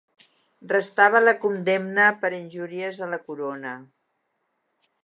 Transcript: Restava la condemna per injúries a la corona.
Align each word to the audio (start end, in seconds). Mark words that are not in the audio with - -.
Restava 0.71 1.21
la 1.25 1.35
condemna 1.43 2.09
per 2.25 2.33
injúries 2.41 3.05
a 3.09 3.13
la 3.13 3.21
corona. 3.29 3.77